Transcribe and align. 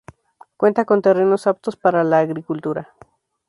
Cuenta 0.57 0.85
con 0.85 1.03
terrenos 1.03 1.45
aptos 1.45 1.77
para 1.77 2.03
la 2.03 2.17
agricultura. 2.17 2.95